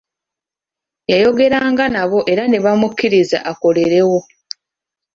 Yayogeranga 1.11 1.85
nabo 1.93 2.19
era 2.31 2.43
nebamukiriza 2.47 3.37
akolerewo. 3.51 4.19